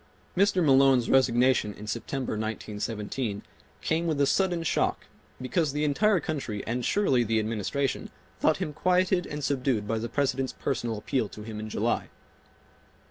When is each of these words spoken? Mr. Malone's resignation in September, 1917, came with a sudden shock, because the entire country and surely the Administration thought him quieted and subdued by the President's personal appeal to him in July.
Mr. 0.35 0.65
Malone's 0.65 1.11
resignation 1.11 1.75
in 1.75 1.85
September, 1.85 2.31
1917, 2.33 3.43
came 3.81 4.07
with 4.07 4.19
a 4.19 4.25
sudden 4.25 4.63
shock, 4.63 5.05
because 5.39 5.73
the 5.73 5.83
entire 5.83 6.19
country 6.19 6.65
and 6.65 6.83
surely 6.83 7.23
the 7.23 7.37
Administration 7.37 8.09
thought 8.39 8.57
him 8.57 8.73
quieted 8.73 9.27
and 9.27 9.43
subdued 9.43 9.87
by 9.87 9.99
the 9.99 10.09
President's 10.09 10.53
personal 10.53 10.97
appeal 10.97 11.29
to 11.29 11.43
him 11.43 11.59
in 11.59 11.69
July. 11.69 12.09